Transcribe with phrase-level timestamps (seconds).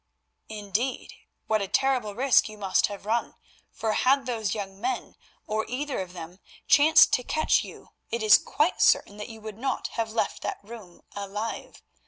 [0.49, 1.13] "Indeed;
[1.45, 3.35] what a terrible risk you must have run,
[3.71, 8.39] for had those young men, or either of them, chanced to catch you, it is
[8.39, 11.83] quite certain that you would not have left that room alive.